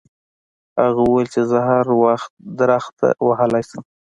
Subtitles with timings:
[0.83, 1.85] هغه وویل چې زه هر
[2.59, 2.95] درخت
[3.27, 3.81] وهلی شم.